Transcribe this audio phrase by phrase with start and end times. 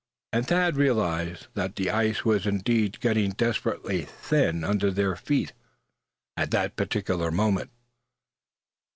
[0.33, 5.53] And Thad realized that the ice was indeed getting desperately thin under their feet
[6.35, 7.69] at that particular moment.